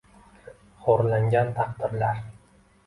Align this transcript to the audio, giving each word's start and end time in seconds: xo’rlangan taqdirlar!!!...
xo’rlangan 0.85 1.55
taqdirlar!!!... 1.61 2.29